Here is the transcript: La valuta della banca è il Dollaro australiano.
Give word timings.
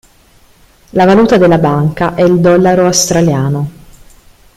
La 0.93 1.05
valuta 1.05 1.37
della 1.37 1.59
banca 1.59 2.15
è 2.15 2.23
il 2.23 2.39
Dollaro 2.39 2.85
australiano. 2.87 3.69